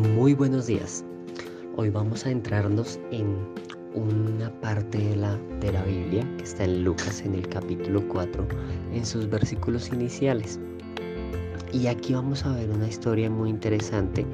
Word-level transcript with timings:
Muy 0.00 0.32
buenos 0.32 0.66
días. 0.66 1.04
Hoy 1.76 1.90
vamos 1.90 2.24
a 2.24 2.30
entrarnos 2.30 2.98
en 3.10 3.36
una 3.94 4.50
parte 4.62 4.96
de 4.96 5.14
la, 5.14 5.36
de 5.60 5.72
la 5.72 5.82
Biblia 5.82 6.26
que 6.38 6.44
está 6.44 6.64
en 6.64 6.84
Lucas 6.84 7.20
en 7.20 7.34
el 7.34 7.46
capítulo 7.46 8.08
4, 8.08 8.48
en 8.94 9.04
sus 9.04 9.28
versículos 9.28 9.92
iniciales. 9.92 10.58
Y 11.74 11.86
aquí 11.86 12.14
vamos 12.14 12.46
a 12.46 12.54
ver 12.54 12.70
una 12.70 12.88
historia 12.88 13.28
muy 13.28 13.50
interesante 13.50 14.24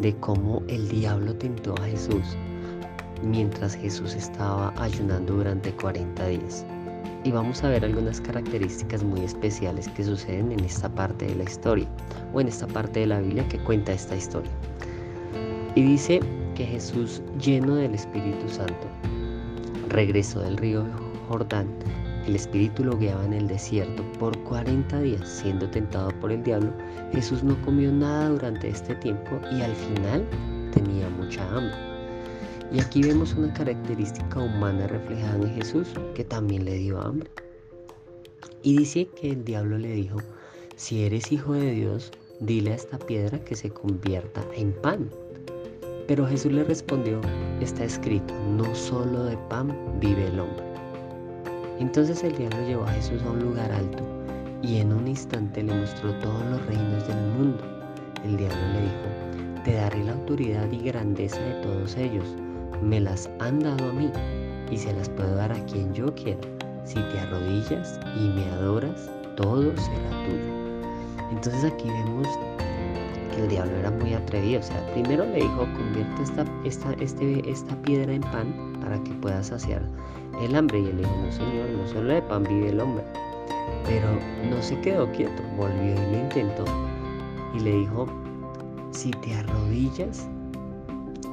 de 0.00 0.16
cómo 0.16 0.64
el 0.66 0.88
diablo 0.88 1.32
tentó 1.36 1.74
a 1.80 1.84
Jesús 1.84 2.24
mientras 3.22 3.76
Jesús 3.76 4.16
estaba 4.16 4.74
ayunando 4.82 5.34
durante 5.34 5.70
40 5.74 6.26
días. 6.26 6.66
Y 7.22 7.30
vamos 7.30 7.62
a 7.62 7.68
ver 7.68 7.84
algunas 7.84 8.20
características 8.20 9.04
muy 9.04 9.20
especiales 9.20 9.86
que 9.90 10.02
suceden 10.02 10.50
en 10.50 10.64
esta 10.64 10.92
parte 10.92 11.26
de 11.26 11.36
la 11.36 11.44
historia 11.44 11.86
o 12.32 12.40
en 12.40 12.48
esta 12.48 12.66
parte 12.66 13.00
de 13.00 13.06
la 13.06 13.20
Biblia 13.20 13.46
que 13.46 13.60
cuenta 13.60 13.92
esta 13.92 14.16
historia. 14.16 14.50
Y 15.76 15.82
dice 15.82 16.20
que 16.54 16.64
Jesús, 16.64 17.20
lleno 17.40 17.74
del 17.74 17.94
Espíritu 17.94 18.48
Santo, 18.48 18.86
regresó 19.88 20.40
del 20.40 20.56
río 20.56 20.84
Jordán. 21.28 21.68
El 22.26 22.36
Espíritu 22.36 22.84
lo 22.84 22.96
guiaba 22.96 23.24
en 23.24 23.32
el 23.32 23.48
desierto 23.48 24.02
por 24.18 24.38
40 24.44 25.00
días, 25.00 25.28
siendo 25.28 25.68
tentado 25.68 26.08
por 26.20 26.30
el 26.30 26.44
diablo. 26.44 26.72
Jesús 27.12 27.42
no 27.42 27.60
comió 27.62 27.92
nada 27.92 28.28
durante 28.28 28.68
este 28.68 28.94
tiempo 28.94 29.40
y 29.52 29.62
al 29.62 29.74
final 29.74 30.24
tenía 30.72 31.08
mucha 31.10 31.44
hambre. 31.50 31.76
Y 32.72 32.80
aquí 32.80 33.02
vemos 33.02 33.34
una 33.34 33.52
característica 33.52 34.40
humana 34.40 34.86
reflejada 34.86 35.36
en 35.36 35.54
Jesús 35.54 35.88
que 36.14 36.24
también 36.24 36.64
le 36.64 36.74
dio 36.74 37.00
hambre. 37.00 37.28
Y 38.62 38.78
dice 38.78 39.08
que 39.20 39.30
el 39.30 39.44
diablo 39.44 39.76
le 39.76 39.92
dijo, 39.92 40.18
si 40.76 41.04
eres 41.04 41.30
hijo 41.30 41.52
de 41.52 41.72
Dios, 41.72 42.12
dile 42.40 42.72
a 42.72 42.76
esta 42.76 42.98
piedra 42.98 43.44
que 43.44 43.54
se 43.54 43.70
convierta 43.70 44.44
en 44.56 44.72
pan. 44.72 45.10
Pero 46.06 46.26
Jesús 46.26 46.52
le 46.52 46.64
respondió, 46.64 47.20
está 47.60 47.84
escrito, 47.84 48.34
no 48.56 48.74
solo 48.74 49.24
de 49.24 49.38
pan 49.48 49.74
vive 50.00 50.26
el 50.26 50.38
hombre. 50.38 50.64
Entonces 51.80 52.22
el 52.22 52.36
diablo 52.36 52.66
llevó 52.66 52.84
a 52.84 52.92
Jesús 52.92 53.22
a 53.22 53.30
un 53.30 53.40
lugar 53.40 53.72
alto 53.72 54.02
y 54.62 54.78
en 54.78 54.92
un 54.92 55.08
instante 55.08 55.62
le 55.62 55.74
mostró 55.74 56.12
todos 56.18 56.44
los 56.46 56.66
reinos 56.66 57.08
del 57.08 57.16
mundo. 57.38 57.64
El 58.24 58.36
diablo 58.36 58.68
le 58.74 58.80
dijo, 58.82 59.62
te 59.64 59.74
daré 59.74 60.04
la 60.04 60.12
autoridad 60.12 60.70
y 60.70 60.78
grandeza 60.78 61.40
de 61.40 61.54
todos 61.62 61.96
ellos. 61.96 62.26
Me 62.82 63.00
las 63.00 63.30
han 63.40 63.60
dado 63.60 63.88
a 63.88 63.92
mí 63.92 64.10
y 64.70 64.76
se 64.76 64.92
las 64.92 65.08
puedo 65.08 65.34
dar 65.36 65.52
a 65.52 65.66
quien 65.66 65.92
yo 65.94 66.14
quiera. 66.14 66.40
Si 66.84 66.94
te 66.96 67.18
arrodillas 67.18 67.98
y 68.16 68.28
me 68.28 68.44
adoras, 68.52 69.10
todo 69.36 69.62
será 69.62 70.24
tuyo. 70.26 70.64
Entonces 71.32 71.64
aquí 71.64 71.88
vemos 71.88 72.28
el 73.40 73.48
diablo 73.48 73.76
era 73.76 73.90
muy 73.90 74.14
atrevido. 74.14 74.60
O 74.60 74.62
sea, 74.62 74.86
primero 74.92 75.24
le 75.24 75.36
dijo, 75.36 75.66
convierte 75.74 76.22
esta, 76.22 76.44
esta, 76.64 76.92
este, 76.94 77.50
esta 77.50 77.74
piedra 77.82 78.12
en 78.12 78.22
pan 78.22 78.78
para 78.80 79.02
que 79.04 79.12
puedas 79.14 79.48
saciar 79.48 79.82
el 80.40 80.54
hambre. 80.54 80.80
Y 80.80 80.86
él 80.86 80.98
dijo, 80.98 81.16
no 81.24 81.32
señor, 81.32 81.68
no 81.70 81.86
solo 81.88 82.14
de 82.14 82.22
pan 82.22 82.44
vive 82.44 82.70
el 82.70 82.80
hombre. 82.80 83.04
Pero 83.86 84.06
no 84.48 84.62
se 84.62 84.78
quedó 84.80 85.10
quieto, 85.12 85.42
volvió 85.56 85.92
y 85.92 86.12
lo 86.12 86.20
intentó. 86.20 86.64
Y 87.54 87.60
le 87.60 87.72
dijo, 87.78 88.06
si 88.90 89.10
te 89.10 89.34
arrodillas 89.34 90.28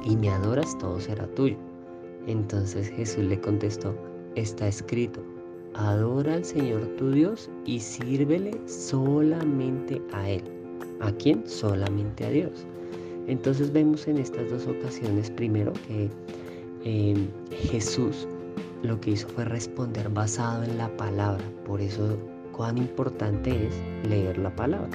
y 0.04 0.16
me 0.16 0.30
adoras, 0.30 0.76
todo 0.78 1.00
será 1.00 1.26
tuyo. 1.34 1.56
Entonces 2.26 2.88
Jesús 2.90 3.24
le 3.24 3.40
contestó, 3.40 3.94
está 4.36 4.68
escrito, 4.68 5.20
adora 5.74 6.34
al 6.34 6.44
Señor 6.44 6.86
tu 6.96 7.10
Dios 7.10 7.50
y 7.64 7.80
sírvele 7.80 8.60
solamente 8.66 10.00
a 10.12 10.28
Él. 10.28 10.61
¿A 11.02 11.10
quién? 11.12 11.42
Solamente 11.46 12.24
a 12.24 12.30
Dios. 12.30 12.64
Entonces 13.26 13.72
vemos 13.72 14.06
en 14.06 14.18
estas 14.18 14.50
dos 14.50 14.66
ocasiones, 14.66 15.30
primero, 15.30 15.72
que 15.86 16.08
eh, 16.84 17.28
Jesús 17.50 18.26
lo 18.82 19.00
que 19.00 19.12
hizo 19.12 19.28
fue 19.28 19.44
responder 19.44 20.08
basado 20.08 20.62
en 20.62 20.78
la 20.78 20.88
palabra. 20.96 21.44
Por 21.66 21.80
eso 21.80 22.16
cuán 22.52 22.78
importante 22.78 23.66
es 23.66 23.74
leer 24.08 24.38
la 24.38 24.54
palabra. 24.54 24.90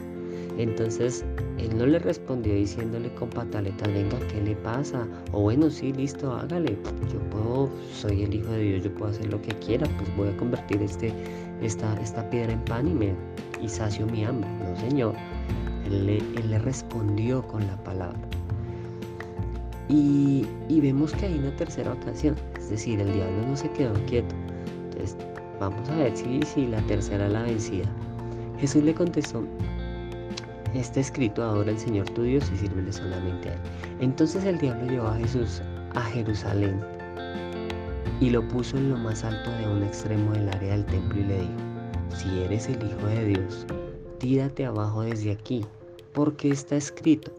Entonces 0.58 1.24
él 1.58 1.78
no 1.78 1.86
le 1.86 2.00
respondió 2.00 2.54
diciéndole 2.54 3.14
con 3.16 3.30
pataletas, 3.30 3.88
venga, 3.94 4.18
¿qué 4.32 4.42
le 4.42 4.56
pasa? 4.56 5.08
O 5.32 5.42
bueno, 5.42 5.70
sí, 5.70 5.94
listo, 5.94 6.32
hágale. 6.32 6.78
Yo 7.12 7.20
puedo, 7.30 7.70
soy 7.94 8.24
el 8.24 8.34
Hijo 8.34 8.52
de 8.52 8.60
Dios, 8.60 8.84
yo 8.84 8.94
puedo 8.96 9.12
hacer 9.12 9.32
lo 9.32 9.42
que 9.42 9.54
quiera, 9.56 9.88
pues 9.98 10.16
voy 10.16 10.30
a 10.30 10.38
convertir 10.38 10.82
este, 10.82 11.14
esta, 11.62 11.94
esta 12.02 12.28
piedra 12.30 12.54
en 12.54 12.64
pan 12.66 12.88
y, 12.88 12.94
me, 12.94 13.14
y 13.62 13.70
sacio 13.70 14.06
mi 14.08 14.24
hambre. 14.26 14.50
No, 14.64 14.76
Señor. 14.80 15.14
Él 15.88 16.06
le, 16.50 16.60
respondió 16.60 17.42
con 17.48 17.66
la 17.66 17.76
palabra. 17.84 18.20
Y, 19.90 20.46
vemos 20.70 21.14
que 21.14 21.28
hay 21.28 21.38
una 21.38 21.56
tercera 21.56 21.94
ocasión, 21.94 22.36
es 22.58 22.70
decir, 22.70 23.00
el 23.00 23.14
diablo 23.14 23.48
no 23.48 23.56
se 23.56 23.70
quedó 23.72 23.94
quieto. 24.06 24.36
Entonces, 24.92 25.18
vamos 25.60 25.88
a 25.90 25.96
ver 25.96 26.14
si, 26.16 26.68
la 26.68 26.82
tercera 26.84 27.30
la 27.30 27.44
vencida. 27.44 27.86
Jesús 28.60 28.84
le 28.84 28.94
contestó, 28.94 29.44
está 30.74 31.00
escrito 31.00 31.44
ahora 31.44 31.72
el 31.72 31.80
Señor 31.80 32.10
tu 32.10 32.24
Dios 32.24 32.52
y 32.54 32.58
sírvele 32.58 32.92
solamente 32.92 33.50
a 33.50 33.54
Él. 33.54 33.60
Entonces 34.00 34.44
el 34.46 34.58
diablo 34.58 34.88
llevó 34.88 35.08
a 35.08 35.16
Jesús 35.16 35.62
a 35.96 36.02
Jerusalén 36.02 36.82
y 38.20 38.30
lo 38.30 38.48
puso 38.48 38.78
en 38.78 38.90
lo 38.90 38.98
más 38.98 39.24
alto 39.24 39.52
de 39.52 39.68
un 39.68 39.84
extremo 39.84 40.32
del 40.34 40.50
área 40.50 40.74
del 40.74 40.86
templo 40.86 41.20
y 41.20 41.24
le 41.24 41.40
dijo, 41.40 41.54
si 42.16 42.40
eres 42.42 42.68
el 42.68 42.84
Hijo 42.84 43.08
de 43.08 43.26
Dios, 43.26 43.66
tírate 44.18 44.66
abajo 44.66 45.04
desde 45.04 45.32
aquí, 45.32 45.66
porque 46.14 46.50
está 46.50 46.76
escrito. 46.76 47.32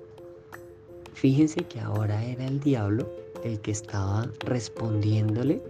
Fíjense 1.15 1.63
que 1.63 1.81
ahora 1.81 2.25
era 2.25 2.47
el 2.47 2.61
diablo 2.61 3.09
el 3.45 3.61
que 3.61 3.71
estaba 3.71 4.29
respondiéndole 4.41 5.61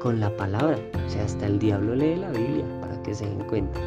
con 0.00 0.20
la 0.20 0.34
palabra. 0.36 0.78
O 1.06 1.10
sea, 1.10 1.24
hasta 1.24 1.46
el 1.46 1.58
diablo 1.58 1.94
lee 1.94 2.16
la 2.16 2.30
Biblia 2.30 2.64
para 2.80 3.02
que 3.02 3.14
se 3.14 3.26
den 3.26 3.44
cuenta. 3.44 3.80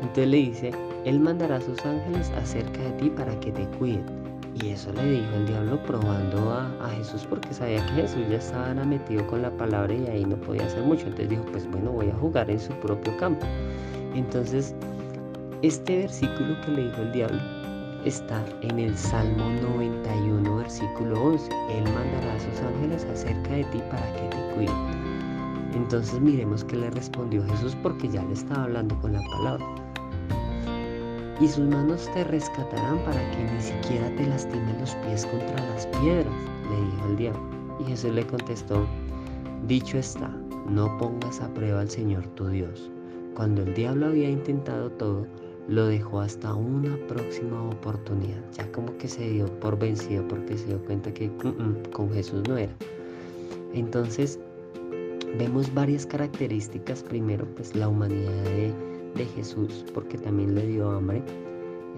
Entonces 0.00 0.28
le 0.28 0.36
dice, 0.36 0.70
Él 1.04 1.20
mandará 1.20 1.56
a 1.56 1.60
sus 1.60 1.78
ángeles 1.84 2.30
acerca 2.30 2.82
de 2.82 2.90
ti 2.92 3.10
para 3.10 3.38
que 3.40 3.52
te 3.52 3.66
cuiden. 3.78 4.04
Y 4.62 4.70
eso 4.70 4.92
le 4.92 5.10
dijo 5.10 5.34
el 5.36 5.46
diablo 5.46 5.80
probando 5.84 6.52
a, 6.52 6.90
Jesús 6.96 7.24
porque 7.28 7.54
sabía 7.54 7.84
que 7.86 8.02
Jesús 8.02 8.28
ya 8.28 8.38
estaba 8.38 8.74
metido 8.74 9.26
con 9.28 9.42
la 9.42 9.50
palabra 9.50 9.94
y 9.94 10.06
ahí 10.06 10.24
no 10.24 10.36
podía 10.36 10.66
hacer 10.66 10.82
mucho. 10.82 11.02
Entonces 11.06 11.30
dijo, 11.30 11.44
pues 11.52 11.70
bueno, 11.70 11.92
voy 11.92 12.08
a 12.08 12.14
jugar 12.14 12.50
en 12.50 12.58
su 12.58 12.72
propio 12.74 13.16
campo. 13.16 13.46
Entonces, 14.14 14.74
este 15.62 15.98
versículo 15.98 16.58
que 16.64 16.70
le 16.70 16.84
dijo 16.84 17.02
el 17.02 17.12
diablo 17.12 17.40
está 18.06 18.42
en 18.62 18.78
el 18.78 18.96
Salmo 18.96 19.44
91, 19.60 20.56
versículo 20.56 21.22
11. 21.22 21.50
Él 21.70 21.84
mandará 21.84 22.34
a 22.34 22.40
sus 22.40 22.60
ángeles 22.60 23.04
acerca 23.04 23.50
de 23.50 23.64
ti 23.64 23.82
para 23.90 24.12
que 24.14 24.22
te 24.28 24.54
cuiden. 24.54 25.00
Entonces 25.74 26.18
miremos 26.18 26.64
que 26.64 26.76
le 26.76 26.90
respondió 26.90 27.44
Jesús 27.44 27.76
porque 27.82 28.08
ya 28.08 28.22
le 28.24 28.32
estaba 28.32 28.64
hablando 28.64 28.98
con 29.00 29.12
la 29.12 29.20
palabra. 29.32 29.66
Y 31.40 31.48
sus 31.48 31.66
manos 31.68 32.08
te 32.14 32.24
rescatarán 32.24 32.98
para 33.04 33.30
que 33.30 33.44
ni 33.44 33.60
siquiera 33.60 34.08
te 34.16 34.26
lastimen 34.26 34.80
los 34.80 34.94
pies 34.96 35.26
contra 35.26 35.56
las 35.68 35.86
piedras, 35.88 36.34
le 36.70 36.76
dijo 36.76 37.08
el 37.08 37.16
diablo. 37.16 37.40
Y 37.80 37.84
Jesús 37.84 38.12
le 38.12 38.26
contestó, 38.26 38.86
dicho 39.66 39.98
está, 39.98 40.28
no 40.68 40.96
pongas 40.96 41.40
a 41.40 41.52
prueba 41.52 41.82
al 41.82 41.90
Señor 41.90 42.26
tu 42.28 42.48
Dios. 42.48 42.90
Cuando 43.34 43.62
el 43.62 43.74
diablo 43.74 44.06
había 44.06 44.28
intentado 44.28 44.90
todo, 44.92 45.26
lo 45.70 45.86
dejó 45.86 46.20
hasta 46.20 46.52
una 46.52 46.96
próxima 47.06 47.62
oportunidad. 47.62 48.42
Ya 48.54 48.70
como 48.72 48.96
que 48.98 49.06
se 49.06 49.30
dio 49.30 49.46
por 49.60 49.78
vencido 49.78 50.26
porque 50.26 50.58
se 50.58 50.66
dio 50.66 50.84
cuenta 50.84 51.14
que 51.14 51.28
mm, 51.28 51.46
mm, 51.46 51.82
con 51.92 52.12
Jesús 52.12 52.42
no 52.48 52.58
era. 52.58 52.72
Entonces 53.72 54.40
vemos 55.38 55.72
varias 55.72 56.04
características. 56.04 57.04
Primero, 57.04 57.46
pues 57.54 57.76
la 57.76 57.88
humanidad 57.88 58.42
de, 58.42 58.74
Jesús, 59.36 59.84
porque 59.94 60.18
también 60.18 60.56
le 60.56 60.66
dio 60.66 60.90
hambre. 60.90 61.22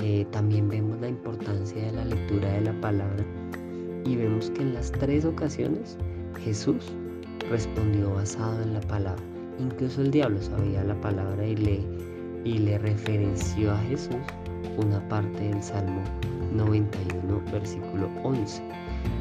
Eh, 0.00 0.26
también 0.32 0.68
vemos 0.68 1.00
la 1.00 1.08
importancia 1.08 1.86
de 1.86 1.92
la 1.92 2.04
lectura 2.04 2.52
de 2.52 2.60
la 2.60 2.78
palabra. 2.82 3.24
Y 4.04 4.16
vemos 4.16 4.50
que 4.50 4.62
en 4.62 4.74
las 4.74 4.92
tres 4.92 5.24
ocasiones 5.24 5.96
Jesús 6.44 6.92
respondió 7.48 8.12
basado 8.12 8.60
en 8.62 8.74
la 8.74 8.80
palabra. 8.80 9.22
Incluso 9.58 10.02
el 10.02 10.10
diablo 10.10 10.42
sabía 10.42 10.84
la 10.84 11.00
palabra 11.00 11.46
y 11.46 11.56
le 11.56 11.80
y 12.44 12.58
le 12.58 12.78
referenció 12.78 13.72
a 13.72 13.78
Jesús 13.78 14.16
una 14.76 15.06
parte 15.08 15.48
del 15.48 15.62
Salmo 15.62 16.02
91, 16.54 17.42
versículo 17.52 18.08
11. 18.24 18.62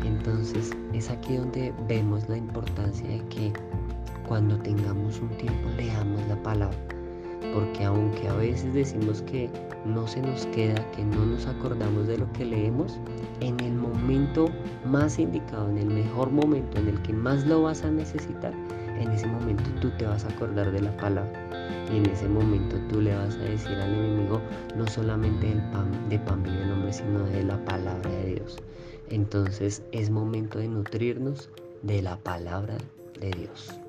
Entonces 0.06 0.72
es 0.94 1.10
aquí 1.10 1.38
donde 1.38 1.74
vemos 1.88 2.28
la 2.30 2.38
importancia 2.38 3.08
de 3.08 3.26
que 3.30 3.54
cuando 4.28 4.58
tengamos 4.60 5.20
un 5.20 5.30
tiempo 5.38 5.70
leamos 5.78 6.22
la 6.28 6.42
palabra. 6.44 6.78
Porque 7.54 7.84
aunque 7.84 8.28
a 8.28 8.36
veces 8.36 8.74
decimos 8.74 9.22
que 9.24 9.50
no 9.86 10.08
se 10.08 10.22
nos 10.22 10.46
queda, 10.48 10.90
que 10.92 11.04
no 11.04 11.26
nos 11.26 11.48
acordamos 11.48 12.08
de 12.08 12.20
lo 12.20 12.32
que 12.34 12.46
leemos, 12.46 13.00
en 13.40 13.60
el 13.60 13.74
momento 13.74 14.50
más 14.86 15.18
indicado, 15.18 15.70
en 15.70 15.80
el 15.80 15.88
mejor 15.88 16.32
momento, 16.32 16.78
en 16.78 16.88
el 16.88 17.02
que 17.02 17.14
más 17.14 17.46
lo 17.46 17.64
vas 17.64 17.84
a 17.84 17.92
necesitar, 17.92 18.54
en 19.02 19.12
ese 19.12 19.28
momento 19.28 19.64
tú 19.82 19.90
te 19.98 20.06
vas 20.06 20.26
a 20.26 20.30
acordar 20.30 20.72
de 20.72 20.82
la 20.82 20.96
palabra 20.98 21.32
y 21.92 21.98
en 21.98 22.06
ese 22.08 22.28
momento 22.28 22.78
tú 22.90 23.02
le 23.02 23.16
vas 23.16 23.36
a 23.36 23.40
decir 23.40 23.78
al 23.78 23.94
enemigo 23.94 24.42
no 24.76 24.88
solamente 24.88 25.52
el 25.52 25.62
pan, 25.72 26.10
de 26.10 26.20
pan 26.20 26.44
vive 26.44 26.62
el 26.64 26.72
hombre, 26.72 26.94
sino 26.94 27.24
de 27.26 27.44
la 27.44 27.58
palabra 27.66 28.10
de 28.10 28.36
Dios. 28.36 28.58
Entonces 29.10 29.84
es 29.92 30.10
momento 30.10 30.60
de 30.60 30.68
nutrirnos 30.68 31.50
de 31.82 32.02
la 32.02 32.18
palabra 32.18 32.78
de 33.20 33.32
Dios. 33.32 33.81